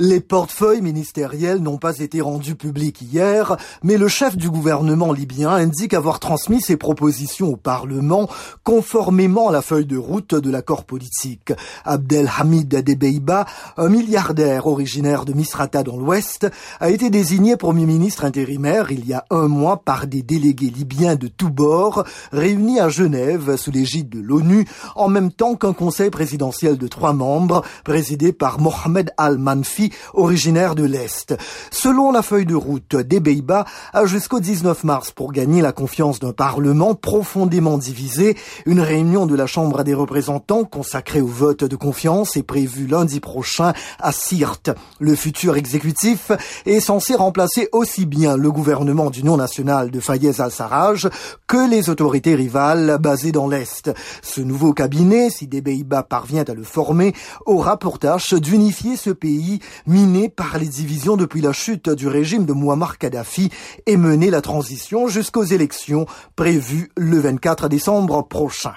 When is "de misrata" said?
15.24-15.84